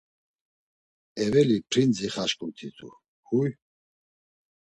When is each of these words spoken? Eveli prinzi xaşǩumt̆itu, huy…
Eveli 1.23 1.57
prinzi 1.69 2.07
xaşǩumt̆itu, 2.13 2.89
huy… 3.27 3.49